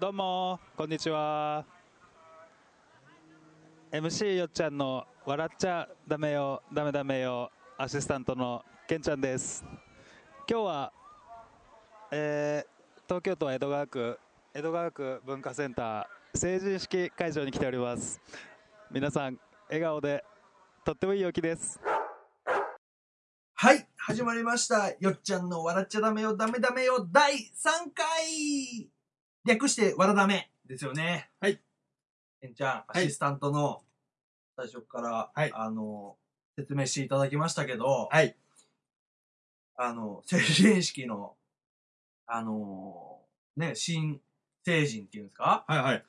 [0.00, 0.58] どうも。
[0.78, 1.62] こんにちは。
[3.92, 9.62] MC よっちゃんの笑っちゃダメよダメダメよアシスタントのけんちゃんです。
[10.48, 10.92] 今日は、
[12.10, 14.18] えー、東京都江戸川区
[14.54, 18.22] 江戸川区文化センター成人式会場に来ております。
[18.90, 19.38] 皆さん
[19.68, 20.24] 笑顔で
[20.82, 21.78] とってもいい陽気です。
[23.52, 24.92] はい、始まりました。
[24.98, 28.99] よっちゃんの笑っちゃダメよ、ダメダメよ、第3回。
[29.46, 31.30] 略して、笑ダメですよね。
[31.40, 31.60] はい。
[32.40, 33.82] けんちゃん、アいシスタントの、
[34.56, 36.16] 最初から、はいあの、
[36.56, 38.36] 説明していただきましたけど、はい。
[39.76, 41.36] あの、成人式の、
[42.26, 43.20] あの、
[43.56, 44.20] ね、新
[44.64, 45.64] 成人っていうんですか？
[45.66, 46.04] はいはい。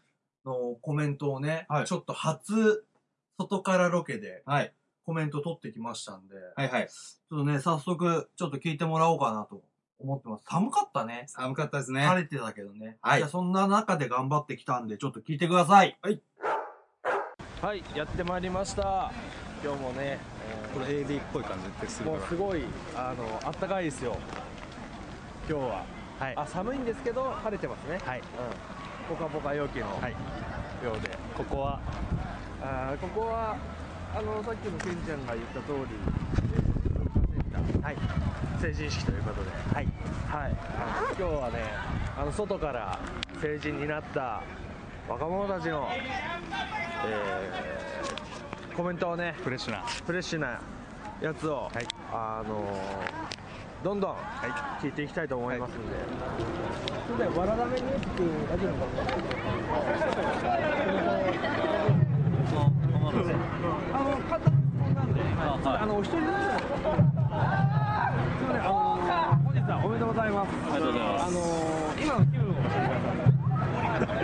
[0.45, 2.85] のコメントをね、はいちょっと初、
[3.37, 4.73] 外からロケではい。
[5.03, 6.87] コメント取ってきましたんで、はいはい。
[6.87, 9.63] ちょっとね、早速、ちょっと聞いてもらおうかなと
[10.03, 10.45] 思ってます。
[10.45, 11.25] 寒かったね。
[11.27, 12.01] 寒かったですね。
[12.05, 12.97] 晴れてたけどね。
[13.01, 15.97] はいじゃあそんな中で頑張ってきたんで、ちょっと聞いてください。
[16.01, 16.21] はい。
[17.61, 19.11] はい、やってまいりました。
[19.63, 20.17] 今日もね、
[20.73, 22.63] これ AD っぽい感じですえーもうすごい
[22.95, 24.17] あのあったかいですよ。
[25.47, 25.85] 今日は。
[26.19, 27.99] はいあ寒いんですけど晴れてますね。
[28.03, 29.15] はいうん。
[29.15, 30.11] ポカポカ陽気のはい
[30.83, 31.15] ようで。
[31.37, 31.79] ここは？
[32.63, 33.55] あーここは
[34.15, 36.40] あのさっきのケンちゃんが言った通り、
[37.81, 37.97] はい。
[38.61, 39.49] 成人式ということで。
[39.73, 39.87] はい。
[40.27, 40.55] はい。
[40.77, 41.57] あの今日はね、
[42.17, 42.99] あの外から
[43.41, 44.43] 成人になった
[45.09, 45.87] 若者たちの、
[47.05, 49.35] えーコメントをね。
[49.43, 49.79] フレッシュな。
[49.81, 50.61] フレッシュな
[51.21, 51.85] やつを、はい。
[52.11, 52.71] あのー
[53.83, 54.15] どんどん
[54.79, 55.95] 聞いていきたいと思いますんで、
[57.17, 59.01] それでわらだめニュースっていうラジオの番組。
[63.91, 65.21] あの簡単な質問なんで、
[65.65, 66.21] あのお一人
[70.81, 74.21] りがとうございますあのー今の気分を教えてください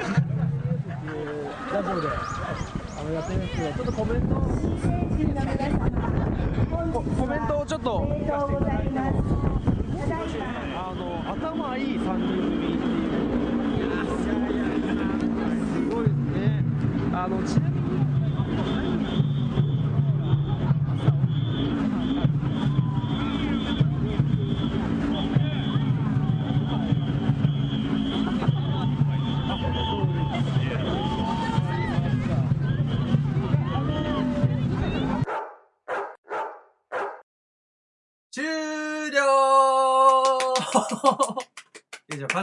[1.74, 4.36] ラジオであのやってるんですけどちょっとコメント
[6.94, 8.08] ココメントをちょっと
[10.76, 13.98] あの頭いい3人組っていう
[15.74, 16.64] すごいですね
[17.14, 17.38] あの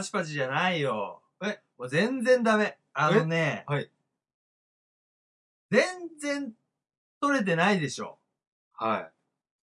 [0.04, 1.22] チパチじゃないよ。
[1.42, 2.78] えもう全然ダメ。
[2.92, 3.91] あのね、はい。
[5.70, 5.84] 全
[6.20, 6.53] 然
[7.20, 8.19] 取れてないでしょ。
[8.75, 9.12] はい。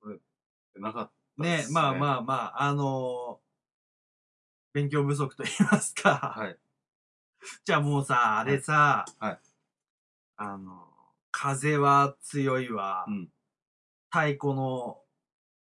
[0.02, 0.18] これ、
[0.80, 2.18] なかったねまあまあ。
[2.18, 3.50] あまあ、あのー
[4.72, 6.34] 勉強不足と言いますか。
[6.36, 6.56] はい。
[7.64, 9.38] じゃあもうさ、あれさ、はい
[10.36, 10.86] あの、
[11.32, 13.28] 風は強いわ、うん
[14.12, 14.98] 太鼓の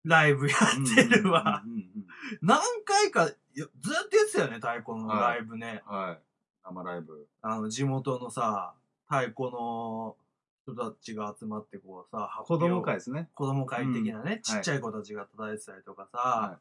[0.05, 1.63] ライブやってるわ。
[1.65, 2.07] うんうんうん
[2.41, 5.83] 何回か、ずっとやってたよね、太鼓のライブね。
[5.89, 6.19] うんはい。
[6.65, 7.27] 生ライブ。
[7.43, 8.75] あの、地元のさ、
[9.09, 10.17] 太鼓の
[10.63, 13.29] 人たちが集まってこうさ、発子表供会ですね。
[13.35, 16.59] 子供会的なね、んちっちゃい子たちが叩いてたりとかさ、は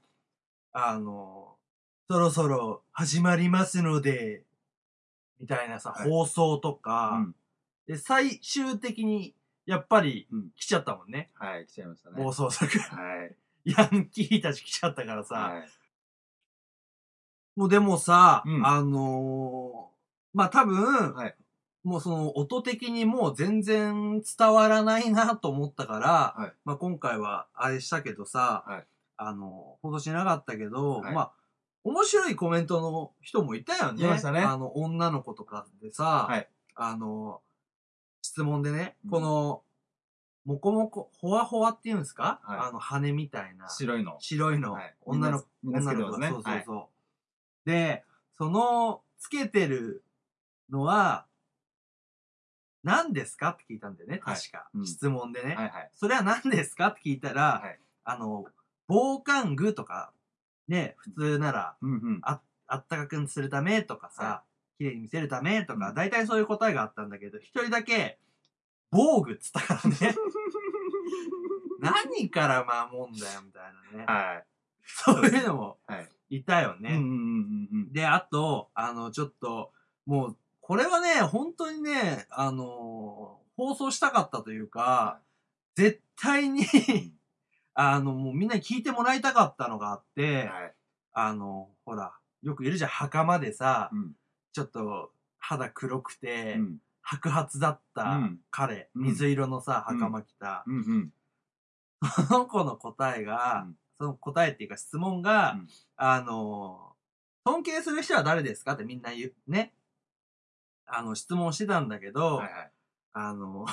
[0.73, 1.55] あの、
[2.09, 4.43] そろそろ始まりますので、
[5.39, 6.83] みたいなさ、はい放送とい。
[6.83, 7.35] か、うん。
[7.87, 9.35] で、最終的に、
[9.65, 11.29] やっぱりうん来ちゃったもんね。
[11.35, 12.23] はい、来ちゃいましたね。
[12.23, 12.79] 暴走族。
[12.79, 13.35] はい。
[13.63, 15.69] ヤンキーたち来ちゃったからさ、はい。
[17.55, 18.65] もうでもさ、うん。
[18.65, 19.91] あのー
[20.33, 21.35] まあ多分、はい。
[21.83, 26.53] もうその音的にもう全然伝わらないなと思ったから、はい。
[26.63, 28.87] まあ今回はあれしたけどさ、はい。
[29.17, 31.13] あの、放送しなかったけど、はい。
[31.13, 31.31] まあ、
[31.83, 34.03] 面白いコメントの人もいたよね。
[34.03, 34.39] いましたね。
[34.39, 36.49] あの、女の子とかでさ、はい。
[36.75, 37.41] あの、
[38.23, 39.11] 質問でね、うん。
[39.11, 39.63] この、
[40.45, 42.59] もこもこ、ほわほわっていうんですか、はい。
[42.59, 43.69] あの、羽みたいな。
[43.69, 44.17] 白いの。
[44.19, 44.95] 白いの、はい。
[45.01, 46.90] 女の子、みんなみんなつけて女の子ねそうそうそう。
[47.65, 48.03] で、
[48.37, 50.03] その、つけてる
[50.69, 51.25] のは、
[52.83, 53.49] 何ですか？
[53.49, 54.67] って聞いたんだよね、はい確か。
[54.73, 55.55] うん質問でね。
[55.55, 55.91] はいはい。
[55.95, 56.87] それは何ですか？
[56.87, 58.45] って聞いたら、はいあの、
[58.87, 60.11] 防寒具とか、
[60.67, 62.21] ね、普通なら、うんうん。
[62.23, 62.41] あ
[62.77, 64.43] ったかくするためとかさ、は
[64.79, 68.17] 綺麗に見せるためとか、うん大体そういう答えがあったんだけど、一人だけ、
[68.89, 70.15] 防具っつったからね。
[71.79, 74.05] 何から守んだよ、みたいなね。
[74.05, 74.45] はい。
[74.83, 76.09] そういうのもはい。
[76.31, 76.91] いたよね。
[76.91, 79.71] うんうんうんうんで、あと、あの、ちょっと、
[80.05, 85.19] もう、これはね、本当にね、あのー放送したかったというか、
[85.75, 86.63] 絶対に、
[87.75, 90.73] あの、もうみんなに聞いてもらいたかったのがあって、はい。
[91.13, 94.15] あの、ほら、よくいるじゃん、袴でさ、うん。
[94.53, 96.77] ちょっと、肌黒くて、うん。
[97.03, 101.13] 白髪だったうん彼、うん水色のさ、うん袴着た、うんうん。
[102.27, 106.93] その子の答えが、うんその答えっていうか質問が、うんあの、
[107.45, 109.75] 尊敬する人は誰ですかってみんな言う、ね。
[110.87, 112.71] あの、質問してたんだけど、はいはい。
[113.13, 113.67] あの、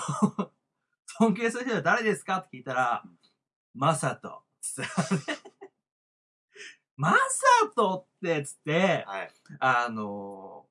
[1.18, 3.18] 尊敬する人は誰ですかって聞いたらうん、
[3.74, 4.42] マサト。
[4.60, 5.40] つってたね
[6.96, 7.16] マサ
[7.74, 9.30] トって、つって、はい。
[9.60, 10.66] あの、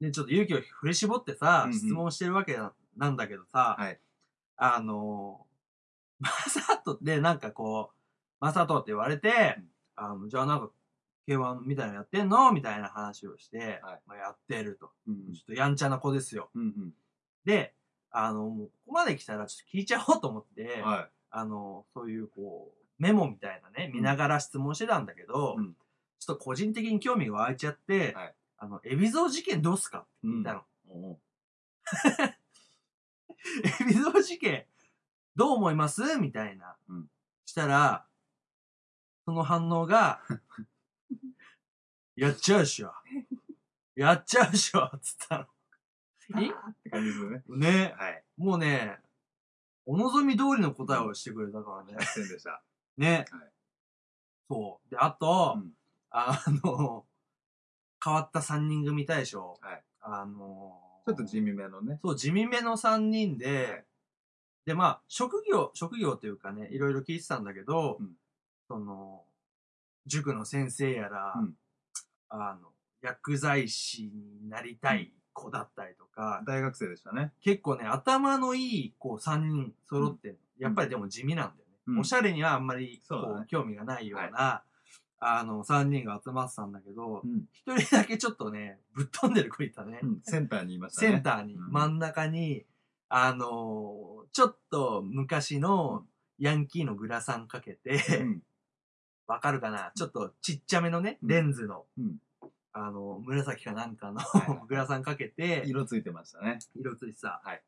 [0.00, 4.00] ね、ちょっと勇気を振り絞ってさ、うんうん質問してるわけななんだけどさ、はい
[4.56, 5.46] あの、
[6.20, 7.97] マサトってなんかこう、
[8.40, 9.64] マサトって言われて、うん
[9.96, 10.70] あの、じゃあなんか、
[11.26, 12.52] K1 みたいなのやってんの？
[12.52, 14.90] みたいな話をして、はいまあ、やってると。
[15.06, 16.50] うんちょっとやんちゃな子ですよ。
[16.54, 16.94] うん
[17.44, 17.74] で、
[18.10, 20.82] あの、もうここまで来たらちょっと聞いちゃおうと思って、うん。
[20.82, 21.10] はい。
[21.30, 25.76] あの、そういうこう、メモみたいなね、見ながら質問してたんだけど、うん
[26.20, 30.62] ちょっと個人的に興味が湧いちゃって、はいあの、エビゾウ事件どうすかって聞いたの。
[30.88, 31.18] おう
[33.82, 34.64] エビゾウ事件
[35.36, 36.16] どう思います？
[36.18, 36.76] みたいな。
[36.88, 37.10] うん
[37.46, 38.04] したら、
[39.28, 40.22] その反応が、
[42.16, 42.94] やっちゃうっしょ。
[43.94, 45.48] やっちゃうっしょつったっ
[46.28, 47.44] て感じですよね。
[47.46, 47.56] の。
[47.58, 47.94] ね。
[47.98, 48.24] はい。
[48.38, 48.98] もうね、
[49.84, 51.92] お望み通りの答えをしてくれたからね。
[51.92, 52.62] 100点でした。
[52.96, 53.26] ね。
[53.30, 53.52] はい
[54.48, 54.90] そう。
[54.90, 55.74] で、あと、うん
[56.08, 57.04] あの、
[58.02, 59.58] 変わった3人組大賞。
[59.60, 62.00] はいあの、ちょっと地味めのね。
[62.02, 63.84] そう、地味めの3人で、はい
[64.64, 68.16] で、まあ、職業、職業というかね、いろいろ聞いてたんだけど、うん
[68.68, 69.24] その、
[70.06, 71.54] 塾の先生やら、うん
[72.30, 72.68] あの、
[73.00, 77.32] 薬剤師になりたい子だったりとか、大学生でしたね。
[77.40, 81.74] 結構ね、頭のいい子3人揃ってやっぱりでも地味なんだよね。
[81.86, 84.62] うんおしゃれにはあんまりこう、興味がないような、
[85.20, 87.46] あの、3人が集まってたんだけどう、ん。
[87.52, 90.00] 一、人だけちょっとね、ぶっ飛んでる子いたね。
[90.02, 91.08] うんセンターにいましたね。
[91.12, 92.66] センターに、うん真ん中に、
[93.08, 96.04] あのーちょっと昔の
[96.38, 98.42] ヤンキーのグラサンかけて、うん。
[99.28, 99.92] わかるかな？
[99.94, 102.16] ちょっとちっちゃめのね、うんレンズの、うん
[102.72, 104.20] あの、紫かなんかの
[104.66, 106.58] グラサンかけて、色ついてましたね。
[106.74, 107.62] 色ついてさ、はい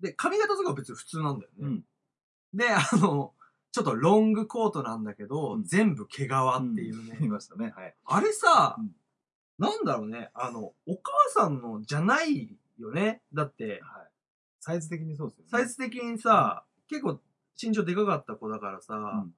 [0.00, 1.58] で、髪型とかは別に普通なんだよね。
[1.60, 1.84] うん
[2.54, 3.34] で、あの、
[3.72, 7.18] ちょっとロングコートなんだけど、うん全部毛皮っていうね。
[7.20, 7.74] いましたね。
[7.76, 7.94] はい。
[8.06, 8.90] あれさ、うん
[9.58, 13.22] なんだろうね、あの、お母さんのじゃないよね。
[13.32, 14.10] だって、はい。
[14.60, 15.48] サイズ的にそうですよね。
[15.50, 17.18] サイズ的にさ、結構
[17.60, 18.98] 身長でかかった子だからさ、う
[19.28, 19.34] ん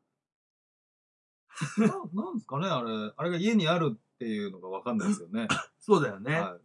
[1.78, 5.48] ななんですかねあれ、あれが家にあるっていうのがわかんないですよね。
[5.78, 6.40] そうだよね。
[6.40, 6.58] は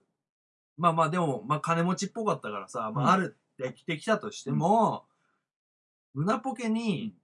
[0.77, 5.05] まあまあでも、まあ金持ちっぽかったからさ、まうんああるって着てきたとしても、
[6.13, 7.15] 胸ポケに、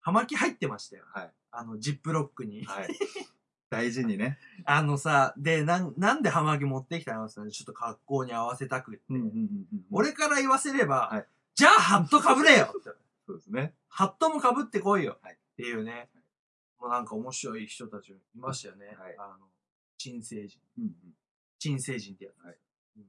[0.00, 1.04] 葉巻入ってましたよ。
[1.12, 1.32] はい。
[1.50, 2.64] あの、ジップロックに。
[2.64, 2.88] はい。
[3.70, 4.38] 大事にね。
[4.64, 9.02] あのさ、で、なん、なんで葉巻持ってきたのちょっと格好に合わせたくって。
[9.90, 11.26] 俺から言わせれば、はい
[11.58, 12.72] じゃあハットかぶれよ。
[13.26, 13.74] そうですね。
[13.88, 15.18] ハットもかぶってこいよ。
[15.24, 16.08] はいっていうね。
[16.80, 18.86] もうなんか面白い人たちいましたよね。
[18.86, 19.46] はいあの、
[19.96, 20.60] 陳成人。
[20.78, 20.92] うんうん
[21.60, 22.44] 陳成人ってやつ。
[22.44, 22.56] はい
[22.98, 23.02] うん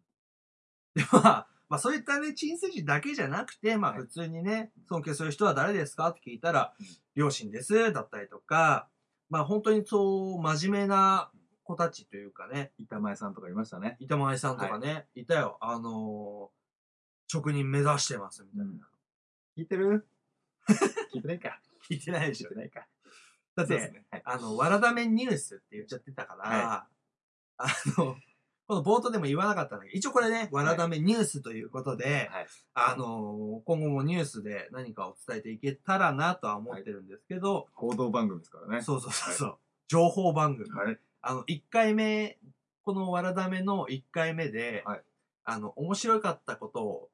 [0.95, 6.86] で、まあ、まあそういったね、陳成人だけじゃなくて、まあはい普通にね、尊敬する人は誰ですかって聞いたらうん、
[7.16, 8.89] 両親です、だったりとか、
[9.30, 11.31] まあ本当にそう、真面目な
[11.63, 13.98] 子たちというかね、板前さんとかいましたね。
[14.00, 15.57] 板前さんとかね、い、たよ。
[15.61, 16.59] あのー
[17.31, 18.64] 職人目指してます、みたいな。
[18.66, 18.81] うん
[19.56, 20.07] 聞いてる？
[21.14, 21.61] 聞いてないか。
[21.88, 22.59] 聞いてないでしょ聞いて。
[22.61, 22.88] ないか。
[23.59, 26.87] だって、ねはいあの、わらだめニュースって言っちゃってたから、は
[27.57, 28.16] あの、
[28.68, 32.47] この冒頭でも言わなかったんだけど、一応これね、わらだめニュースということで、はい。
[32.75, 38.83] あの、今後もニュースで何かを伝えていけたらなとは思ってるんですけど、報道番組ですからね。
[38.83, 40.69] そうそうそうそう、情報番組。
[40.69, 40.99] はい。
[41.21, 42.37] あの、1回目、
[42.83, 45.01] このわらだめの1回目で、はい
[45.45, 47.09] あの、面白かったことを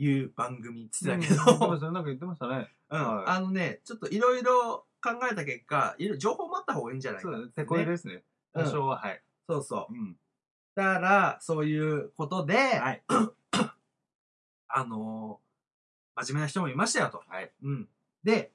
[0.00, 2.68] 言う番組って言ってうんたけど、なんか言ってましたね。
[2.90, 7.52] うん、はいあのね、ちょっといろいろ考えた結果、いろいろ情報もあった方がいいんじゃないかそうだね。
[7.54, 8.22] 手こ入れですね。
[8.52, 9.22] 多少は、はい。
[9.48, 9.94] そうそう。
[9.94, 10.16] うん。
[10.74, 13.02] だから、そういうことで、はい。
[14.68, 15.48] あのー
[16.20, 17.22] 真面目な人もいましたよと。
[17.28, 17.52] はい。
[17.62, 17.88] うん。
[18.24, 18.50] で、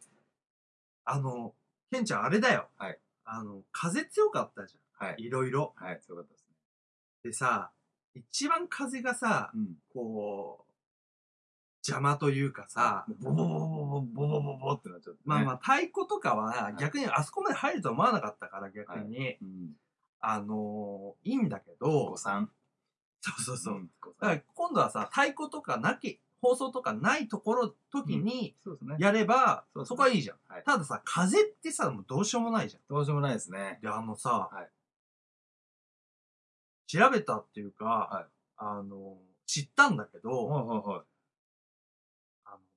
[1.06, 1.56] あの、
[1.92, 2.68] ケンちゃんあれだよ。
[2.78, 3.00] はい。
[3.24, 5.08] あの、風強かったじゃん。
[5.08, 5.24] はい。
[5.24, 5.74] いろいろ。
[5.78, 6.02] はい。
[6.02, 6.56] 強かったですね。
[7.24, 7.72] でさ、
[8.16, 9.78] 一番風がさ、うん。
[9.94, 10.73] こう、
[11.86, 15.24] 邪魔というかさ、ボボボボボボボボボってなっちゃって、ね。
[15.26, 19.38] まあまあ、太鼓とかは逆にあそこまで入ると思わなかったから逆に、
[20.22, 22.50] あのいいんだけど誤、算。
[23.22, 23.90] そうそうそう。
[24.20, 24.42] だから。
[24.54, 28.56] 今度はさ、太鼓とかなき、放送とかないところ、時に。
[28.98, 30.38] やれば、そこはいいじゃん。
[30.66, 32.82] たださ、風ってさ、もうどうしようもないじゃん。
[32.90, 33.80] どうしようもないですね。
[33.82, 34.50] で、あのさ、
[36.88, 41.13] 調べたっていうか、あの、知ったんだけど、はいはいはい。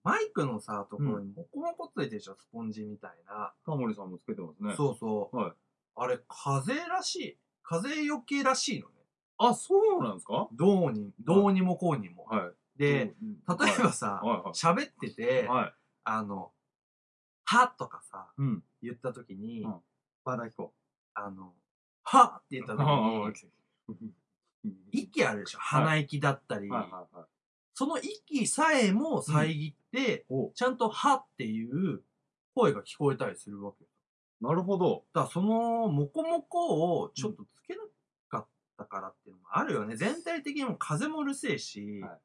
[0.07, 3.53] マイクのさ、ところにモコモコついてるでしょ、スポンジみたいな。
[3.65, 4.73] タモリさんもつけてますね。
[4.77, 5.37] そうそう。
[5.37, 5.53] はい。
[5.97, 7.39] あれ、風らしい。
[7.65, 8.95] 風よけらしいのね。
[9.39, 10.49] あ、そうなんですか？
[10.53, 12.25] どうに、どうにもこうにも。
[12.27, 12.79] はい。
[12.79, 15.75] で、うん、例えばさ、はいはい喋ってて、はい。
[16.05, 16.53] あの、
[17.45, 18.63] はとかさ、うん。
[18.83, 19.75] 言った時に、うん
[20.25, 20.73] バダヒコ。
[21.15, 21.53] あの、
[22.05, 23.31] はって言った時ああ
[24.65, 27.25] に、息あるでしょ鼻息だったり、はいはいはい。
[27.79, 32.01] その息さえも遮って、おちゃんとはっていう
[32.55, 33.91] 声が聞こえたりするわけよ。
[34.41, 35.05] なるほど。
[35.13, 37.81] だからそのモコモコをちょっとつけな
[38.31, 38.47] かっ
[38.79, 39.95] たからっていうのもあるよね。
[39.95, 42.19] 全体的にも風もうるせえし、はい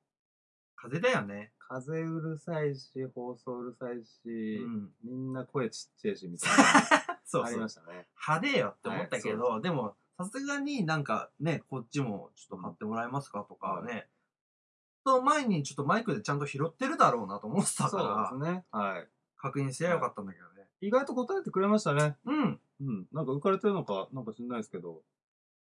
[0.82, 1.52] 風だよね。
[1.60, 4.90] 風うるさいし、放送うるさいし、うん。
[5.04, 6.50] みんな声ちっちゃいし、みたい
[7.24, 7.50] そうな。
[7.50, 7.70] ありそうま。
[7.70, 8.08] したね。
[8.28, 14.21] 派手よって思ったけど、はでも、さすがになんかね、こっちもちょっと貼ってもらえますかとかね、そ
[15.06, 18.64] の前にちょっとマイクでちゃんと拾ってるだろうなと思ってたから、そうですね。
[18.72, 19.08] はい。
[19.38, 20.68] 確認すればよかったんだけどね。
[20.82, 22.16] 意外と答えてくれましたね。
[22.26, 22.60] うん。
[22.82, 23.08] うん。
[23.12, 25.02] なんか浮かれてるのか、なんか知んないですけど、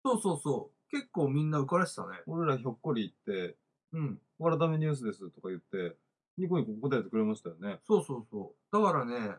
[0.04, 0.90] そうそうそう。
[0.90, 2.22] 結構みんな浮かれてたね。
[2.26, 3.56] 俺らひょっこり言って、
[3.92, 4.18] うん。
[4.38, 5.96] わらダメニュースですとか言って、
[6.38, 7.80] ニコニコ答えてくれましたよね。
[7.86, 8.76] そうそうそう。
[8.76, 9.36] だからね、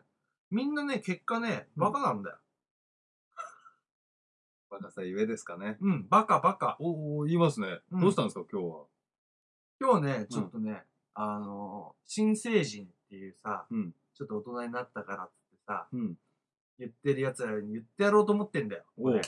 [0.50, 2.36] みんなね、結果ね、バカなんだよ。
[4.70, 5.78] 若さゆえですかね。
[5.80, 6.76] うん、バカバカ。
[6.80, 7.80] おお言いますね。
[7.90, 8.84] うんどうしたんですか、今日は。
[9.80, 10.82] 今日ね、ちょっとね、
[11.14, 16.14] あのー新成人っていうさ、うんちょっと大人になったからっつってさ、うん。
[16.78, 18.82] 言ってる奴らに言ってやろうと思ってんだよ。
[18.98, 19.22] おう俺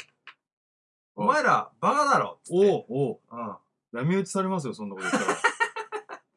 [1.15, 2.71] お前ら、バカだろっつって。
[2.71, 3.57] おうおううん。
[3.99, 5.39] 闇討ちされますよ、そんなこと言ったら。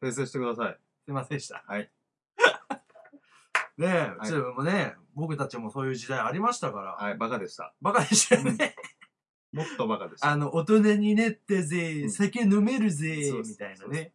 [0.00, 0.78] 訂正してください。
[1.04, 1.62] すいませんでした。
[1.66, 1.90] はい。
[3.76, 7.74] ねえ、はいちょっともうね、僕たちもそういう時代ありましたから、はい、バカでした。
[7.82, 8.74] バカでしたよね。
[9.56, 10.30] もっとバカでした。
[10.30, 14.12] あの、大人になったぜ、うん酒飲めるぜそう、ですみたいなね。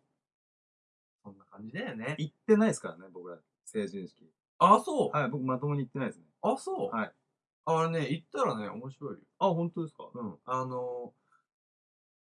[1.23, 2.15] そんな感じだよね。
[2.17, 3.37] 行ってないですからね、僕ら。
[3.65, 4.31] 成人式。
[4.59, 5.17] あ、そう。
[5.17, 6.25] はい、僕まともに行ってないですね。
[6.41, 6.95] あ、そう。
[6.95, 7.11] はい。
[7.65, 9.19] あれね、行ったらね、面白いよ。
[9.39, 10.09] あ、本当ですか？
[10.13, 10.35] うん。
[10.45, 11.13] あの、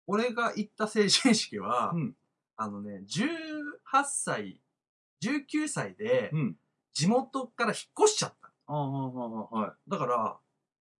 [0.06, 2.16] 俺が行った成人式は、うん
[2.60, 4.60] あのね、18歳、
[5.22, 6.56] 19歳でう、ん。
[6.92, 8.48] 地元から引っ越しちゃった。
[8.66, 9.72] ああ、ああ、はい。
[9.88, 10.36] だから、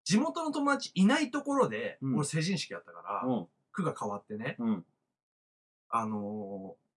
[0.09, 3.47] 地元の友達いないところで、うん俺成人式やったから、うん。
[3.73, 4.85] 区が変わってね、うん。
[5.91, 6.89] あのー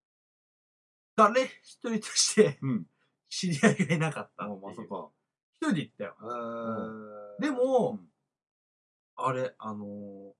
[1.17, 2.85] 誰一人としてうん。
[3.29, 4.61] 知り合いがいなかったあ、っていう。
[4.61, 5.09] まさか。
[5.55, 6.15] 一人で行ったよ。
[6.21, 8.07] えーでもうん
[9.17, 10.31] あれ、あのー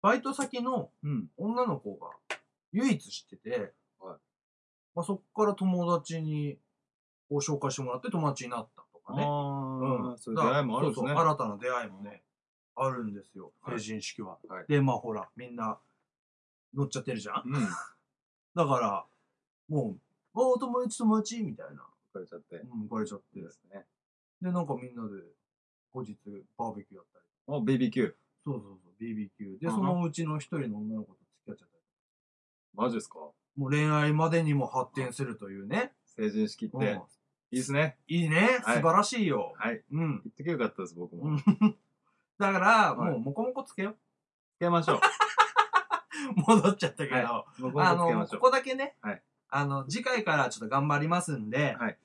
[0.00, 1.28] バイト先のうん。
[1.36, 2.08] 女の子が
[2.72, 3.50] 唯一知ってて、
[4.00, 4.18] はい
[4.94, 6.56] まあ、そっから友達に
[7.28, 8.79] こう紹介してもらって友達になったと
[9.10, 9.24] かね。
[9.24, 11.08] ああ、そういう出会いもあるんですね。
[11.08, 12.22] そうそう新たな出会いもね、
[12.76, 13.52] あるんですよ。
[13.62, 14.38] はい成人式は。
[14.48, 15.78] はいで、まあほら、みんな
[16.74, 17.42] 乗っちゃってるじゃん。
[17.46, 17.52] うん。
[18.54, 19.06] だから、
[19.68, 20.00] もう、
[20.34, 21.86] お友達友達みたいな。
[22.14, 22.56] 疲れちゃって。
[22.56, 23.40] うん、バレちゃって。
[23.40, 23.86] ですね。
[24.42, 25.22] で、なんかみんなで
[25.92, 26.16] 後日
[26.56, 27.24] バーベキューやったり。
[27.48, 28.14] あ、BBQ。
[28.44, 29.58] そうそうそう、BBQ。
[29.60, 31.82] で、うんそのうちの一人の女の子と付き合っちゃったり。
[32.74, 33.18] マジですか？
[33.56, 35.92] もう恋愛までにも発展するというね。
[36.06, 36.76] 成人式って。
[36.76, 37.02] うん
[37.52, 37.96] いいですね。
[38.06, 38.60] いいね。
[38.62, 39.54] はい素晴らしいよ。
[39.56, 39.82] はい。
[39.92, 40.22] うん。
[40.24, 41.34] 行ってきゃよかったです、僕も。
[41.34, 41.38] う
[42.38, 43.96] だから、はいもう、もこもこつけよ
[44.58, 44.96] けましょう。
[44.96, 45.00] う。
[46.46, 47.16] 戻っちゃったけど。
[47.16, 48.40] は僕もあの、つけましょう。
[48.40, 51.98] ここだけね、はいあの、次回からちょっと頑張りますんで、はい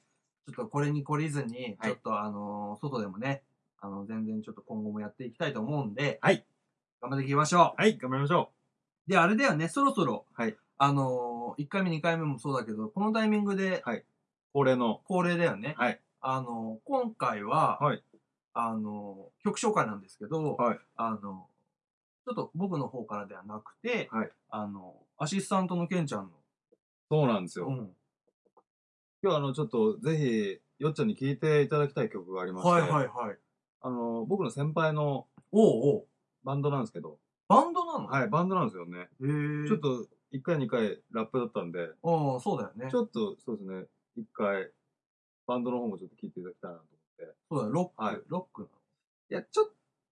[0.48, 3.44] ちょっとこれに懲りずに、はいちょっとあの、外でもね、
[3.80, 6.46] あの、全然ちょっと今後もやっていきたいと思うんで、はい。
[7.02, 8.52] 頑張っていきましょはい、頑張りましょ
[9.08, 9.12] う。
[9.12, 14.06] で、あれだよね、そろそろ、はいあの、1回目、2回目もそうだけど、このタイミングでう。
[14.56, 15.02] 恒例の。
[15.06, 15.76] 恒例だよね。
[15.78, 16.00] はい。
[16.22, 18.02] あの、今回は、はい
[18.54, 21.50] あの、曲紹介なんですけど、はいあの、
[22.26, 26.32] ちょっと僕の方からではなくて、はいあの、アシスタントのケンちゃん
[27.12, 27.72] そうなんですの、よ。
[27.78, 27.90] うん
[29.22, 32.70] 今日あの、ちょっと、ぜひ、よっちゃんに聴いていただきたい曲がありまして。
[32.70, 33.38] はいはいはい。
[33.82, 36.06] あの、僕の先輩のおうおう
[36.46, 37.18] バンドなんですけど。
[37.50, 38.08] バンドなの？
[38.08, 39.00] はい、バンドなんですよね。
[39.00, 39.68] へえ。
[39.68, 42.96] ちょっ、と、1回2回ラップだったんで、うん、そうだよねち。
[42.96, 43.86] ょっと、そうですね、
[44.18, 44.72] 1回、
[45.48, 46.84] バンドの方もちょっと聴いていただきたいなと
[47.20, 47.36] 思って。
[47.50, 48.70] そうだよ、ロック、はいロック
[49.30, 49.66] いや、ちょっ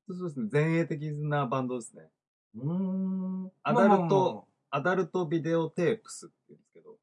[0.08, 2.10] と、そうですね、前衛的なバンドですね。
[2.56, 2.72] なの。
[2.72, 3.52] うーん。
[3.64, 6.96] アダルトアダルトビデオテープスって言うんですけど。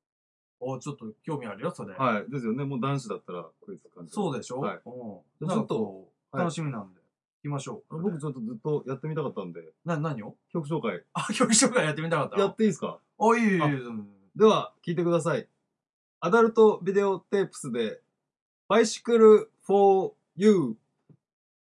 [0.62, 1.94] おちょっと興味あるよ、それ。
[1.94, 2.30] はい。
[2.30, 2.64] ですよね。
[2.64, 4.12] もう男子だったらクイズ感じ。
[4.12, 4.60] そうでしょ？
[4.60, 4.80] はい。
[4.84, 5.48] うん。
[5.48, 7.00] ちょっと楽しみなんで。
[7.42, 7.98] 行きましょう。
[8.02, 10.36] 僕ちょっとずっとやってみたかったんで、な、何を？
[10.52, 12.98] 曲紹介あ、曲紹介やってみたかったやっていいですか？
[13.16, 13.68] おいいいいいいあ
[14.36, 15.48] では、聞いてください。
[16.22, 18.02] アダルトビデオテープスで、
[18.68, 20.76] バイシクル for you。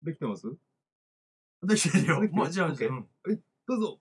[0.04, 0.46] できてます？
[1.64, 3.08] できてるよもうじゃあ、OK うん
[3.68, 4.00] どうぞ。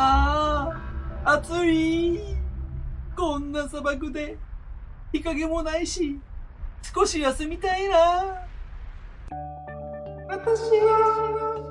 [0.00, 0.70] あ
[1.24, 2.20] あ、暑い。
[3.16, 4.38] こんな砂漠で、
[5.12, 6.20] 日陰もないし、
[6.94, 7.96] 少し休みたいな。
[10.28, 11.66] 私は、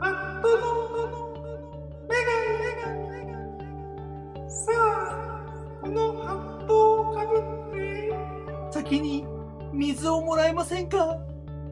[0.00, 0.64] ハットの
[2.08, 2.16] メ
[2.82, 4.48] ガネ。
[4.48, 5.42] さあ、
[5.82, 7.40] このハットをかぶっ
[7.74, 8.14] て、
[8.70, 9.26] 先に
[9.74, 11.18] 水をもらえませんか？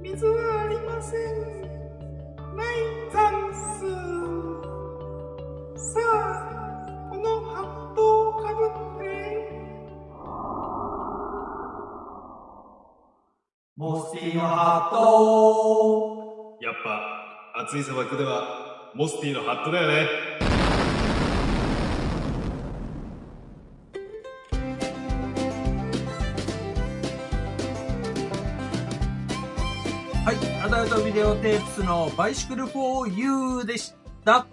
[0.02, 1.20] 水はありません。
[2.54, 2.76] ない
[3.10, 4.19] ざんす。
[5.92, 9.10] さあ、このハットをかぶって。
[13.76, 20.06] モスティのハットやっぱ、暑い砂漠では、モスティのハットだよね。
[30.24, 33.92] はい、アダルトビデオテープスのバイシクル 4U でし
[34.24, 34.46] た。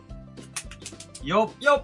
[1.28, 1.84] よっよ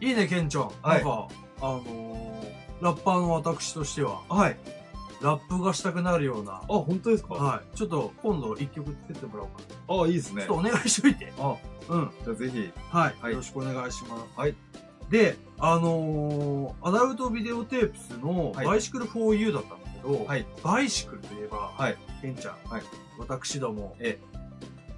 [0.00, 0.70] いいね、ケンちゃん。
[0.80, 1.28] はいなんか、
[1.60, 4.56] あのー、ラッパーの私としては、はい。
[5.20, 7.34] ラップがしたくなるような、あ、本当ですか？
[7.34, 7.76] はい。
[7.76, 10.02] ちょっと今度一曲作ってもらおうかな。
[10.04, 10.62] あ、いいですねちょっ。
[10.62, 11.30] とお願いしといて。
[11.38, 11.56] あ、
[11.90, 12.10] うん。
[12.24, 12.72] じゃあぜひ。
[12.88, 13.14] はい。
[13.20, 14.24] はいよろしくお願いします。
[14.34, 14.54] はい。
[15.10, 20.46] で、あのー、アダルトビデオテープスのはいバイシクル 4U だったんだけど、はい。
[20.64, 21.98] バイシクルといえば、はい。
[22.22, 22.82] ケンちゃん、はい。
[23.18, 24.18] 私ども、え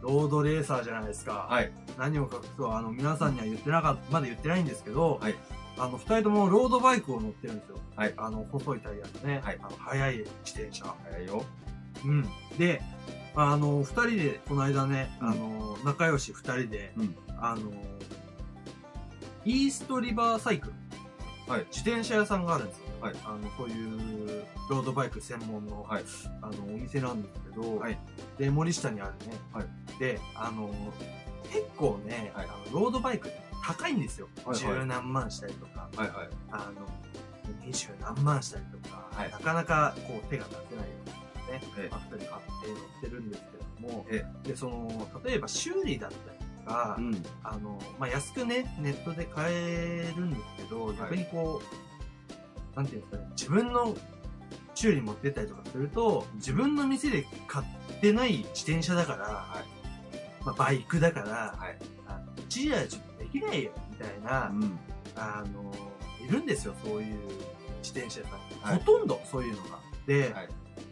[0.03, 1.47] ロードレーサーじゃないですか。
[1.49, 1.73] はい。
[1.99, 5.35] 何を隠そう、あの、皆さんには言ってなかった、まだ言ってないんですけど、はい。
[5.79, 7.79] あの、二人ともロードバイクを乗ってるんですよ。
[7.95, 10.29] はいあの、細いタイヤのね、はいあの速い自
[10.61, 10.95] 転車。
[11.05, 11.45] 早いよ。
[12.05, 12.29] うん。
[12.59, 12.83] で、
[13.35, 17.73] あの、二人で、この間ね、うんあの、仲良し二人で、うんあの、
[19.45, 20.73] イーストリバーサイクル。
[21.49, 22.82] はい自転車屋さんがあるんですよ。
[23.03, 23.15] はい。
[23.25, 26.05] あの、そういう、ロードバイク専門の、はい。
[26.41, 27.99] あの、お店なんですけど、はい。
[28.38, 29.37] で、森下にあるね。
[29.53, 29.67] はい。
[29.99, 30.71] で、あの、
[31.51, 32.47] 結構ね、はい。
[32.47, 34.29] あのロードバイクって高いんですよ。
[34.45, 34.81] はいはい。
[34.81, 36.29] 十何万したりとか、はいはい。
[36.51, 36.87] あの、
[37.65, 39.31] 二十何万したりとか、はい。
[39.31, 41.61] なかなかこう手が出せないようなね、
[41.91, 47.23] あ、二人買って乗ってるんですけども、えで、その、例えば修理だったりとか、ん。
[47.43, 51.91] あの、まあ、安くね、ネットで買えるんですけど、逆にこう、
[52.76, 53.96] なんていうんですかね、自分の
[54.74, 60.44] 修理持ってったりとかすると、自分の店で買ってない自転車だから、はい。
[60.44, 61.78] まあ、バイクだから、はい。
[62.06, 64.78] あのうちじゃちょっとできないよ、みたいな、うん。
[65.16, 65.72] あの、
[66.24, 67.18] いるんですよ、そういう
[67.82, 68.38] 自転車屋さん。
[68.70, 69.78] はいほとんどそういうのが。
[70.06, 70.48] で、はい。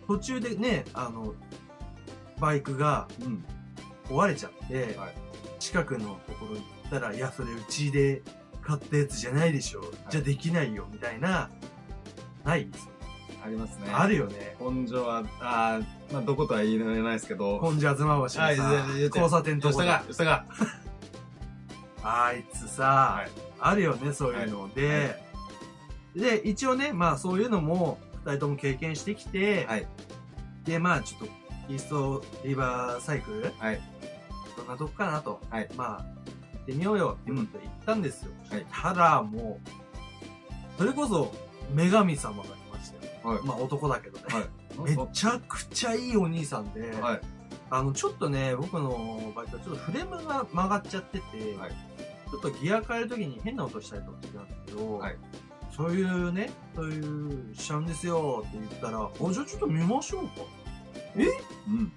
[0.06, 1.34] 途中でね、あの、
[2.38, 3.44] バイクがうん。
[4.08, 5.14] 壊れちゃって、はい
[5.60, 8.22] 近くのところに行ったら、いや、それうちで
[8.62, 9.82] 買ったやつじゃないでしょ。
[10.08, 11.50] じゃあできないよ、みたいな、
[12.44, 12.68] ない。
[13.42, 13.90] ありますね。
[13.92, 14.56] あるよね。
[14.58, 17.58] 本所は、あーまあ、どことは言えないですけど。
[17.58, 20.44] 本庄東橋のさ、はい交差点のところ吉田が、吉田が。
[22.02, 22.84] あいつさ、
[23.18, 23.30] はい。
[23.58, 24.68] あるよね、そういうの。
[24.74, 25.16] で、
[26.14, 29.86] で、一応ね、まあそういうのも、二人とも経験してきて、はい。
[30.64, 31.26] で、まあちょっと、
[31.72, 33.80] イーストリバーサイクルはい。
[34.56, 35.40] どんなとこかなと。
[35.50, 36.04] はいまあ、
[36.52, 38.32] 行ってみようよってことで行ったんですよ。
[38.50, 41.32] はいただ、もう、それこそ、
[41.74, 43.34] 女神様がいましたよ。
[43.34, 43.46] はい。
[43.46, 44.24] まあ男だけどね。
[44.28, 44.96] はい。
[44.96, 47.20] めちゃくちゃいいお兄さんで、はい。
[47.70, 51.70] あの、ちょっとね、僕のバイクはちょっとフレームが曲がっちゃってて、はい
[52.30, 55.16] ちょっとギア変えるときに変な音したりとかしてたんですけど、はい
[55.76, 60.30] そういうね、そういう、しちゃうんですよって言ったら、あ、じゃあちょっと見ましょうか。
[61.16, 61.92] うん。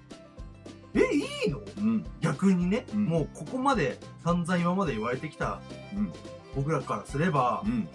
[0.96, 1.60] え、いいの？
[1.78, 2.06] うん。
[2.22, 5.60] 逆にね、うんもうここまで散々今まで言われてきた
[5.96, 6.14] うん。
[6.56, 7.88] 僕らからすれば、うん。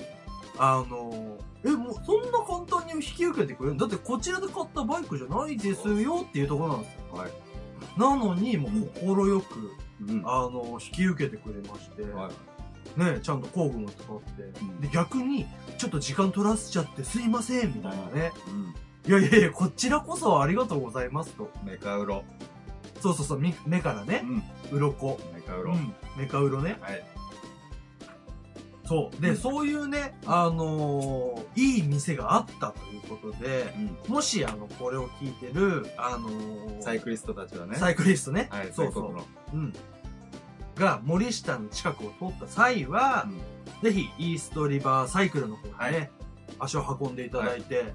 [0.58, 3.76] あの、え、もうそんな簡単に引き受けてくれる？
[3.76, 7.18] だってこちらで買ったバイクじゃないですよっていうところなんですよ。
[7.18, 7.30] はい。
[7.96, 9.72] なのに、もう心よく、
[10.08, 10.22] うん。
[10.24, 12.30] あの、引き受けてくれまして、は
[12.96, 13.00] い。
[13.00, 15.46] ね、ちゃんと工具も使って、うんで、逆に、
[15.78, 18.32] ちょっと時間取らせちゃってすいません、みたいなね。
[18.48, 19.10] うん。
[19.10, 21.50] いやいやいや、こちらこそありがとうございますと。
[21.64, 22.24] メカウロ。
[23.00, 24.24] そうそうそう、み目からね、
[24.72, 24.78] うん。
[24.78, 25.18] 鱗。
[25.34, 25.72] メカウロ。
[25.72, 25.94] うん。
[26.16, 26.78] メカウロね。
[26.80, 27.04] はい。
[28.88, 29.22] そう。
[29.22, 33.74] で、うんそういうね、あのーいい店があったということで、
[34.08, 34.14] うん。
[34.14, 37.76] もし、あの、これを聞いてる、あのーサイクリストたちはね。
[37.76, 38.48] サイクリストね。
[38.50, 39.56] はい、そうそう。
[39.56, 39.74] うん。
[40.76, 43.40] が、森下の近くを通った際は、うん
[43.82, 46.10] ぜひ、イーストリバーサイクルの方にね、はい
[46.60, 47.92] 足を運んでいただいて、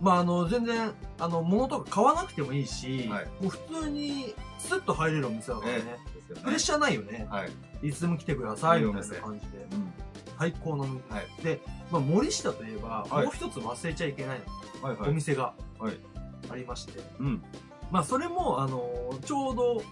[0.00, 5.82] まあ、あの、全然、あの、物とか買わなくてもいいし、はいもう普通に、スッと入れるお店だからね。
[5.86, 7.26] ええですよねプレッシャーないよね。
[7.30, 7.88] はい。
[7.88, 9.66] いつでも来てください、みたいな感じで。
[9.72, 9.93] うん。
[10.38, 10.84] 最高の。
[10.84, 11.42] はい。
[11.42, 14.40] で、まあ、森下といえば、はいもう一つ忘れちゃいけない
[14.82, 15.10] はいはい。
[15.10, 15.96] お店がはい
[16.50, 17.42] ありまして、うん。
[17.90, 19.82] まあ、それも、あのーちょうど、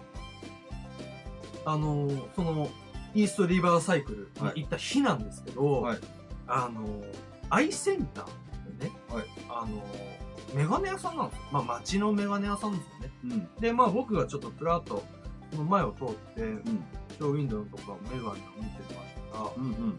[1.64, 2.68] あのーその、
[3.14, 5.98] イーストリバーサイクルに行った日なんですけど、はい
[6.46, 7.14] あのー
[7.50, 10.22] アイセンターでね、はいあのー
[10.54, 11.44] メガネ屋さんなんですよ。
[11.52, 13.10] まあ、街のメガネ屋さんですよね。
[13.24, 13.60] うん。
[13.60, 15.02] で、まあ、僕がちょっとプラッと、
[15.50, 16.84] その前を通って、うん。
[17.10, 19.98] ショーウィンドウとかメガネを見てましたら、うんうん。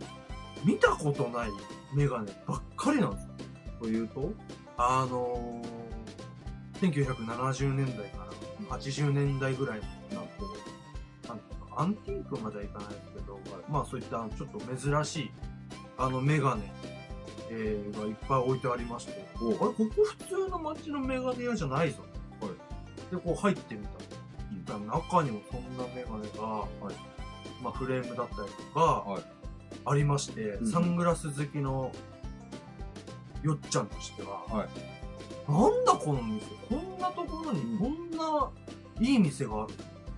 [0.66, 1.50] 見たことない
[1.94, 3.30] メガネばっかりなんですよ。
[3.82, 4.32] というと
[4.78, 8.26] あのー、1970年代か
[8.70, 9.80] ら80年代ぐらい
[10.12, 10.46] の、なんかこ
[11.26, 15.32] う、なんていうか、アンティークまではいかないですけど、まあそういったちょっと珍しい、
[15.98, 16.72] あのメガネ、
[17.52, 22.00] えー、がいっぱい置いてありまして、あれ、ここ普通の街のメガネ屋じゃないぞ。
[22.42, 22.52] はい
[23.12, 24.04] で、こう入ってみた。
[24.80, 26.66] 中にもそんなメガネが、
[27.62, 29.43] まあフレームだったりとか、はい
[29.86, 31.92] ありまして、うんサングラス好きの
[33.42, 34.68] よっちゃんとしては、はい
[35.52, 38.50] なんだこの店、こんなところにこんな
[39.00, 39.74] いい店がある。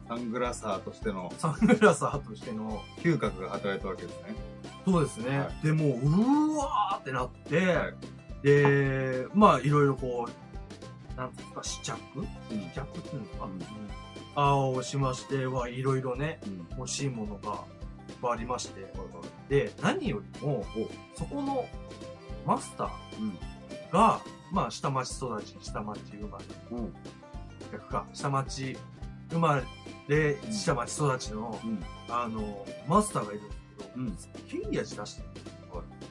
[0.08, 2.80] サングラサーとしてのサングラサーとしての。
[3.00, 4.36] 嗅覚が働いたわけですね。
[4.86, 5.40] そうですね。
[5.40, 7.94] はでもう、うわーってなって、はい
[8.44, 12.20] で、まあいろいろこう、なんですか、試着？
[12.20, 13.60] うん試着っていうんですか、うん
[14.38, 16.68] あをしまして、はいろいろね、うん。
[16.78, 17.64] 欲しいものが
[18.22, 18.92] ぱいありまして、
[19.50, 20.66] で、何よりも、
[21.16, 21.66] そこの
[22.46, 23.40] マスターうん。
[23.92, 26.94] が、まあ、下町育ち、下町生まれ、うん。
[27.72, 28.78] 逆か、下町
[29.32, 31.84] 生まれ、うん下町育ちの、うん。
[32.10, 33.42] あの、マスターがいる
[34.02, 34.70] んですけど、うん。
[34.70, 35.34] 切い味出してるん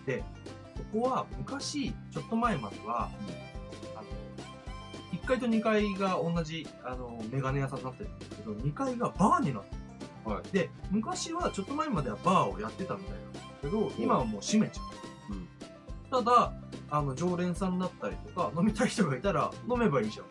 [0.07, 0.23] で
[0.93, 3.11] ここは昔、ちょっと前までは、
[3.97, 4.09] あの、
[5.19, 9.84] 1階と2階が同じ、あの、メガネ屋さんになってるんですけど、2階がバーになってる。
[10.25, 10.53] はい。
[10.53, 14.83] で、昔はちょっと前まではバーをやってたみたいなんですけど、今はもう閉めちゃ
[15.31, 15.35] う。
[15.35, 15.49] うん。
[16.11, 16.53] ただ、
[16.91, 20.31] あの、常連さんだったりとか、飲みたい人がいたら飲めばいいじゃん、み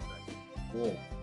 [0.82, 1.13] たいな。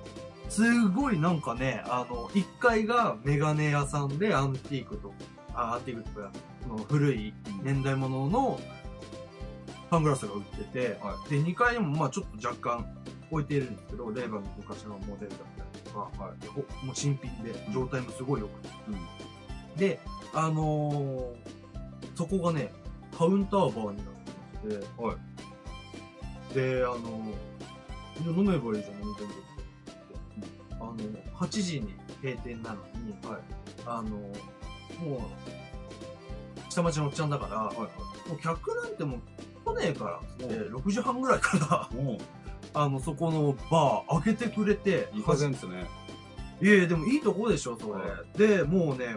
[0.48, 5.12] すごいなんかね、あの、1階がメガネ屋さんでアンティークと、
[5.54, 6.30] あ、アンティークとか、
[6.62, 8.60] その古い年代物の
[9.90, 12.86] サングラスが売ってて、はで、2階にもまあちょっと若干
[13.30, 18.68] 置いているんですけど、レーバーの昔のモデルだったりとか、はいもう新品で状態もすごい良くて。
[18.88, 19.76] うん。
[19.76, 20.00] で、
[20.32, 21.60] あのー
[22.16, 22.72] そこがね、
[23.16, 27.50] カウンターバーになってまして、はいで、あのー
[28.26, 29.26] 飲めばいいじゃん、飲みたい。
[30.78, 30.94] あの、
[31.38, 32.76] 8時に閉店なの
[33.06, 33.14] に、
[33.86, 34.28] あの、も
[35.16, 37.86] う、下町のおっちゃんだから、はいはい。
[38.28, 39.20] もう客なんてもう
[39.64, 41.88] 来ねえからっつって、6時半ぐらいから、
[42.74, 45.86] あの、そこのバー開けてくれて、いい加減ですね。
[46.62, 47.92] いやいや、でもいいとこでしょ、それ。
[47.92, 49.16] はで、もうね、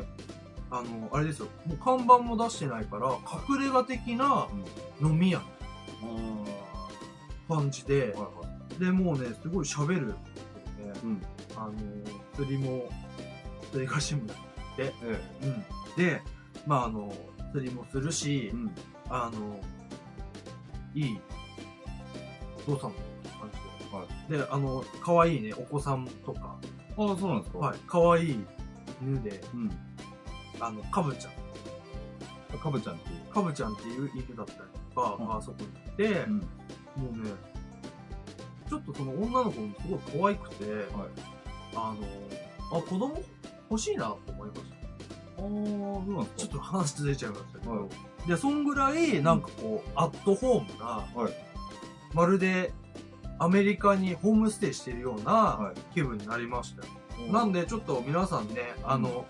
[0.71, 4.47] あの、あれですよ、もう看板も出してないから、隠れ家的な
[5.01, 5.41] 飲み屋
[7.47, 8.79] 感じであ。、はいはい。
[8.79, 10.13] で、もうね、すごい喋るね。
[11.03, 11.21] うん。
[11.55, 11.73] あの、
[12.35, 12.89] 釣りも、
[13.71, 14.37] 釣りが趣味なん
[14.79, 14.91] え
[15.43, 16.03] うん。
[16.03, 16.21] で、
[16.65, 17.13] まああの、
[17.53, 18.49] 釣りもするし、え。
[18.51, 18.71] うん。
[19.09, 19.59] あの、
[20.95, 21.19] いい
[22.67, 22.95] お父さんの
[23.99, 24.37] 感じで。
[24.39, 26.57] で、あの、可愛いね、お子さんとか、
[26.97, 27.57] ああ、そうなんですか？
[27.59, 28.45] はい、可愛い
[29.01, 29.71] 犬で、うん。
[30.59, 31.33] あの、かぶちゃん。
[32.53, 33.33] あかぶちゃんっていう。
[33.33, 34.59] かぶちゃんっていう犬だったり
[34.93, 35.65] とか、うんがあそこに
[36.05, 36.37] いて、うん。
[36.37, 36.43] も
[37.15, 37.31] うね、
[38.69, 40.85] ちょっとその女の子もすごい可愛くて、はい。
[41.75, 41.95] あ
[42.71, 43.21] の、あ、子供？
[43.69, 44.75] 欲しいなと思いました。
[45.35, 45.49] ああ、そう
[46.13, 47.89] なんですちょっと話ずれちゃいましたけど、はい
[48.29, 51.33] で、そんぐらい、なんかこう、アットホームな、はい
[52.13, 52.71] まるで
[53.43, 57.27] アメリカにホームステイしてるようなは気分になりましたよ。
[57.27, 57.29] い。
[57.29, 59.25] なんで、ちょっと皆さんね、あの、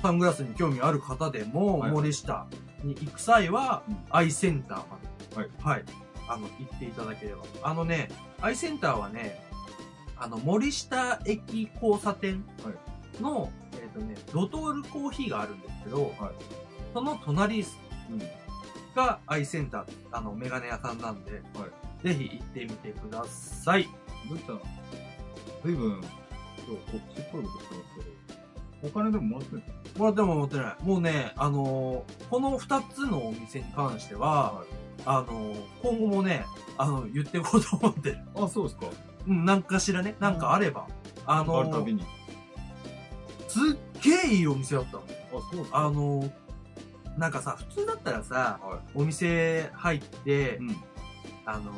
[0.00, 2.46] サングラスに興味ある方でも、はい森下
[2.82, 4.98] に行く際は、うんアイセンターま
[5.34, 5.50] で、はい。
[5.60, 5.84] はい、
[6.28, 7.42] あの、行っていただければ。
[7.62, 8.08] あのね、
[8.40, 9.38] アイセンターはね、
[10.16, 12.46] あの、森下駅交差点
[13.20, 16.12] の、えっ、とね、ドトールコーヒーがあるんですけど、はい
[16.94, 17.66] その隣うん。
[18.94, 21.42] がアイセンター、あの、メガネ屋さんなんで、
[22.02, 23.84] ぜひ行ってみてください。
[24.28, 24.60] どうしたの
[25.64, 26.08] 随分、今日
[26.66, 27.94] 告知っぽいことしてます
[28.80, 29.62] けど、お金でももらってる
[29.96, 30.84] もらっても持ってない。
[30.84, 34.66] もうね、あのーこの二つのお店に関しては、はい
[35.04, 36.44] あのー今後もね、
[36.78, 38.16] あの、言っていこうと思ってる。
[38.16, 38.86] かあ、そうですか。
[39.28, 40.88] うん、なんかしらね、なんかあれば。
[41.26, 42.02] ああるたびに。
[43.46, 45.02] すっげえいいお店だったの。
[45.02, 45.04] あ、
[45.50, 45.78] そうですか。
[45.78, 46.30] あのー
[47.18, 50.56] なんかさ、普通だったらさ、はお店入って、い。
[50.56, 50.76] うん。
[51.44, 51.74] あのー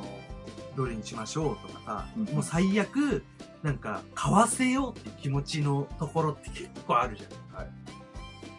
[0.77, 3.23] どれにしましょうとかさ、うんもう最悪、
[3.63, 7.57] なんか、買わせようって気持ちのところって結構あるじゃん。
[7.57, 7.69] はい。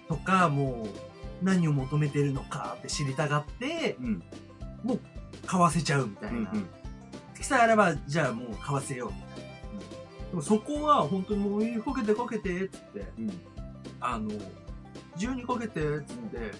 [0.08, 0.88] とか、も
[1.42, 4.24] う、何を求めてるのかって知りたがって、うん。
[5.46, 6.38] 買わせちゃうみたいな。
[6.38, 6.68] うんうん。
[7.34, 10.30] 月さえあれば、じゃあもう買わせようみたいな。
[10.30, 13.42] でもそこは本当にもう、いいこけてこけて、っつって、うん。
[14.00, 14.30] あの、
[15.16, 16.52] 自由にこけて、つって、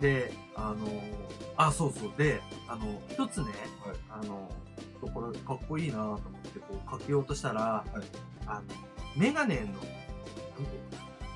[0.00, 0.86] で、あの、
[1.56, 3.46] あ、そうそう、で、あの、一つね、
[3.84, 4.50] はいあの、
[5.12, 6.20] これかっこいいなと思っ
[6.52, 7.90] て、こう、かけようとしたら、はい
[8.46, 8.62] あの、
[9.16, 9.66] メガネの、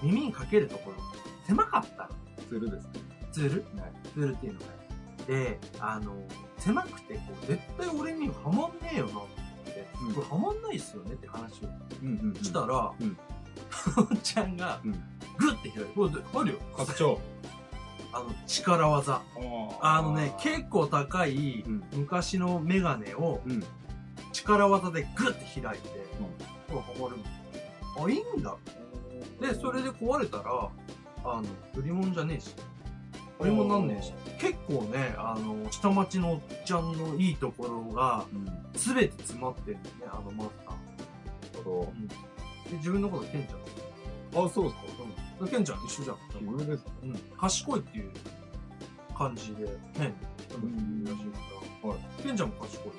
[0.02, 0.96] 耳にかけるところ、
[1.46, 2.08] 狭かったの。
[2.48, 2.90] ツールですね。
[3.32, 3.80] ツール？
[3.80, 3.92] はい。
[4.14, 4.66] ツールっていうのが。
[5.26, 6.14] で、あの、
[6.58, 9.28] 狭くて、こう、絶対俺にはまんねえよなと思っ
[9.64, 11.68] て、うんこれはまんないっすよねって話を
[12.02, 12.44] うんうんうん。
[12.44, 13.18] したら、うん
[13.96, 14.92] おっちゃんがうん、
[15.38, 16.58] グッて開いて、これ、あるよ。
[16.76, 17.20] 拡張。
[18.12, 19.22] あの、力技。
[19.80, 23.64] あのね、結構高いうん昔のメガネをうん。
[24.32, 25.88] 力技でグッて開いて、
[26.68, 27.22] これはまる
[27.98, 28.56] あ、いいんだ。
[29.40, 30.68] で、それで壊れたら、
[31.24, 31.44] あの、
[31.74, 32.54] 売り物じゃねえし。
[33.38, 34.12] 売り物なんねえし。
[34.38, 38.44] 結構ね、あの、下町のおっちゃんのいいところが、うん。
[38.44, 41.58] なすべて詰まってるんだよね、あのマスター。
[41.58, 42.08] るほうん。
[42.08, 42.14] で、
[42.72, 43.58] 自分のことケンちゃん。
[44.32, 44.46] ど。
[44.46, 44.82] あ、そうですか。
[45.02, 45.21] うん。
[45.46, 46.16] ケンちゃん一緒じゃん。
[46.30, 46.84] 奇遇です。
[47.02, 47.14] うん。
[47.38, 48.10] 賢いっていう
[49.16, 50.14] 感じで、変。
[50.48, 50.70] 人もい
[51.04, 51.38] るらしいか
[51.82, 51.90] ら。
[51.90, 52.22] はい。
[52.22, 52.92] ケンちゃんも賢い。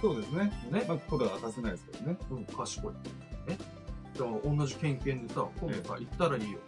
[0.00, 0.52] そうですね。
[0.70, 0.84] ね。
[0.88, 2.16] まあ、ことは明かせないですけどね。
[2.30, 2.94] うん、賢い。
[3.48, 3.58] え？
[4.14, 6.58] じゃあ、同じケンケンでさ、今度さ、行ったらいいよ。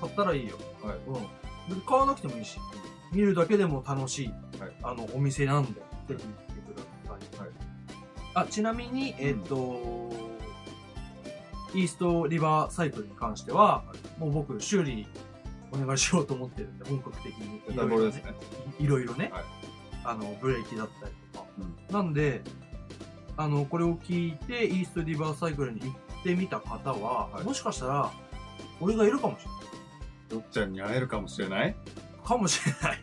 [0.00, 0.58] 買ったらいいよ。
[0.82, 0.98] はい。
[1.06, 1.14] うん。
[1.14, 2.58] で買わなくてもいいし、
[3.12, 4.28] 見るだけでも楽しい、
[4.60, 6.24] はいあの、お店なんで、ぜひ行って
[6.72, 6.82] くだ
[7.36, 7.46] さい。
[7.46, 7.50] はい
[8.34, 10.10] あ、ちなみに、えっ、と、
[11.74, 13.84] イーストリバーサイクルに関しては、
[14.22, 15.06] もう僕、修理
[15.72, 17.60] お願いしようと思ってるんで、本格的に。
[18.78, 19.44] いろいろね、はい。
[20.04, 21.46] あの、ブレーキだったりとか。
[21.58, 21.94] うん。
[21.94, 22.42] なんで、
[23.36, 27.44] あの、これを聞いて、イーストリバーサイクルに行ってみた方は、はい。
[27.44, 28.12] もしかしたら、
[28.80, 30.34] 俺がいるかもしれない。
[30.34, 31.74] よっちゃんに会えるかもしれない？
[32.24, 33.00] かもしれない。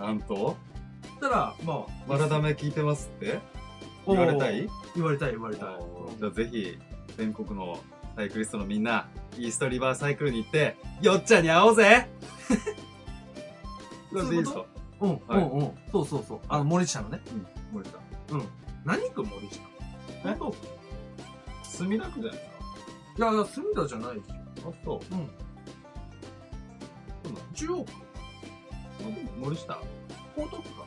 [0.00, 0.56] なんと、
[1.20, 3.38] たら、まあ、わらだめ聞いてますって？
[4.06, 4.66] 言われたい？
[4.94, 5.68] 言われたい言われたい。
[6.18, 6.78] じゃあぜひ、
[7.16, 7.78] 全国の
[8.18, 12.08] サイクリストのみんな、イーストリバーサイクルに行って、よっちゃんに会おうぜ
[14.10, 14.64] それでいいですか？
[15.02, 15.70] うん、はいうん、うん。
[15.92, 16.40] そうそうそう。
[16.48, 17.20] あの、森下のね。
[17.30, 17.98] うん、森下。
[18.34, 18.48] うん。
[18.84, 19.60] 何区森下？
[20.24, 20.34] え？
[20.36, 20.52] 本
[21.62, 22.52] 墨田区じゃないですか
[23.16, 24.34] 当いやいや、隅田じゃないですよ。
[24.56, 25.14] あ、そう。
[25.14, 25.30] うん。
[27.54, 27.92] 中央区
[29.38, 29.78] 森下？
[30.36, 30.86] 江東区か？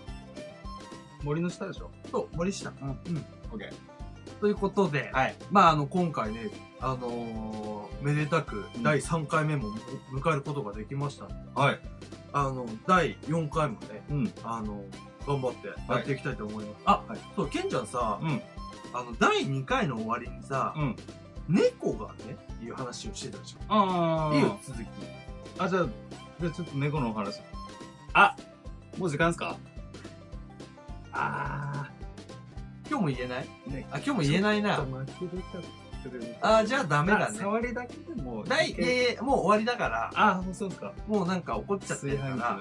[1.24, 1.90] 森の下でしょ？
[2.12, 2.70] そう、森下。
[2.82, 2.90] うん。
[2.90, 3.26] うん。
[3.54, 3.70] オッケ
[4.42, 5.36] ということで、はい。
[5.52, 6.50] まあ、あの、今回ね、
[6.82, 9.70] あのーめでたくうん第3回目も
[10.12, 11.60] 迎えることができましたんで、ー。
[11.62, 11.80] はい。
[12.34, 14.34] あの、第4回もね、うん。
[14.44, 14.84] あの、
[15.28, 16.82] 頑張ってやっていきたいと思います。
[16.86, 18.42] あ、はいそう、ケンちゃんさ、うん。
[18.94, 20.96] あの、第2回の終わりにさ、うん。
[21.48, 23.60] 猫がね、いう話をしてたでしょ？
[23.70, 24.88] あいいよ、続き。
[25.60, 25.86] あ、じゃあ、
[26.40, 27.40] じゃあちょっと猫のお話。
[28.14, 28.36] あ
[28.98, 29.56] もう時間ですか？
[31.14, 31.90] あ
[32.92, 33.46] 今日も言えない？
[33.70, 33.74] ー。
[33.74, 34.86] ねあ、今日も言えないな。
[36.42, 37.38] あ、じゃあダメだね。
[37.40, 38.44] 触りだけでも。
[38.46, 40.92] 第、いやいやもう終わりだから、あ、もうそうですか。
[41.08, 42.60] もうなんか怒っちゃって炊るから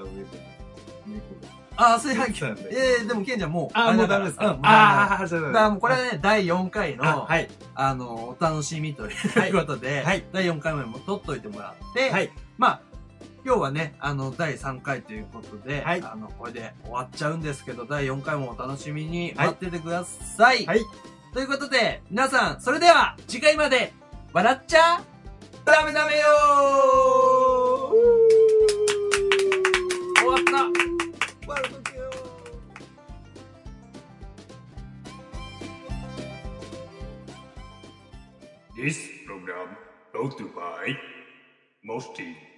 [1.77, 2.39] あ、炊飯器。
[2.41, 3.89] そうなんだよいやいやでもケンちゃんもう、が。
[3.89, 4.51] あ、れだからもうダメですか？
[4.53, 7.49] うん、あー、じゃあだからもうこれはね、第4回の、あはい。
[7.75, 9.11] あの、お楽しみとい
[9.51, 12.31] うことで、はい第4回目も撮っといてもらって、はい。
[12.59, 12.81] まあ、
[13.45, 20.67] 今日はね、あの、第3回ということで、はいあの、これで終わっちゃうんですけど、第4回もお楽しみに待っててください。
[20.67, 20.81] はい。
[21.33, 23.93] ということで、皆さん、それでは、次回まで、
[24.33, 25.03] 笑っちゃ
[25.65, 28.21] ダメダメよー
[30.19, 30.81] 終わった
[38.77, 39.77] This program
[40.13, 40.97] brought to you by
[41.85, 42.50] Mosty.